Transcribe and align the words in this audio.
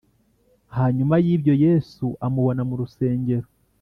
Hanyuma 0.77 1.15
y 1.25 1.27
ibyo 1.35 1.53
yesu 1.65 2.05
amubona 2.25 2.61
mu 2.69 2.75
rusengero 2.81 3.47